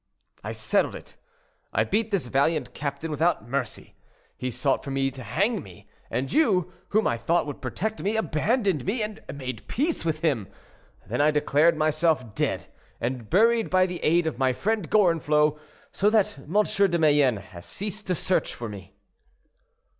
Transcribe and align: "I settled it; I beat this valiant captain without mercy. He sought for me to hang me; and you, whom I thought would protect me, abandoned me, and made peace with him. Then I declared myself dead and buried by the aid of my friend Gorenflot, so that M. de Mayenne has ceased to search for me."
"I 0.43 0.51
settled 0.51 0.95
it; 0.95 1.15
I 1.71 1.83
beat 1.83 2.09
this 2.09 2.25
valiant 2.27 2.73
captain 2.73 3.11
without 3.11 3.47
mercy. 3.47 3.93
He 4.35 4.49
sought 4.49 4.83
for 4.83 4.89
me 4.89 5.11
to 5.11 5.21
hang 5.21 5.61
me; 5.61 5.91
and 6.09 6.33
you, 6.33 6.73
whom 6.89 7.05
I 7.05 7.19
thought 7.19 7.45
would 7.45 7.61
protect 7.61 8.01
me, 8.01 8.15
abandoned 8.17 8.83
me, 8.83 9.03
and 9.03 9.21
made 9.31 9.67
peace 9.67 10.03
with 10.03 10.21
him. 10.21 10.47
Then 11.05 11.21
I 11.21 11.29
declared 11.29 11.77
myself 11.77 12.33
dead 12.33 12.65
and 12.99 13.29
buried 13.29 13.69
by 13.69 13.85
the 13.85 13.99
aid 14.03 14.25
of 14.25 14.39
my 14.39 14.53
friend 14.53 14.89
Gorenflot, 14.89 15.59
so 15.91 16.09
that 16.09 16.35
M. 16.39 16.53
de 16.63 16.97
Mayenne 16.97 17.37
has 17.37 17.67
ceased 17.67 18.07
to 18.07 18.15
search 18.15 18.55
for 18.55 18.67
me." 18.67 18.95